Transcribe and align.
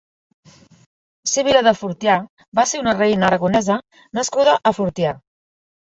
Sibil·la 1.33 1.61
de 1.67 1.75
Fortià 1.83 2.17
va 2.63 2.67
ser 2.73 2.83
una 2.87 2.97
reina 2.99 3.31
aragonesa 3.31 3.79
nascuda 4.21 4.61
a 4.73 4.77
Fortià. 4.83 5.19